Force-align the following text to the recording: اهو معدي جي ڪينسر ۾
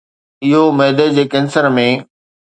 اهو 0.45 0.61
معدي 0.79 1.07
جي 1.19 1.23
ڪينسر 1.35 1.71
۾ 1.77 1.87